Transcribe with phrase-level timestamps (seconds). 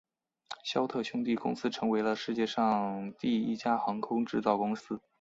[0.63, 4.99] 肖特兄弟公司成为了世界上第一家航空制造公司。